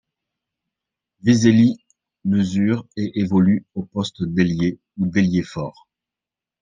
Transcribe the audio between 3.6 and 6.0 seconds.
au poste d'ailier ou d'ailier fort.